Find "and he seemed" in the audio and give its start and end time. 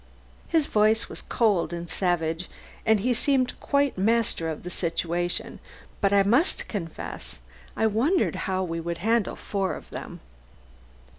2.87-3.53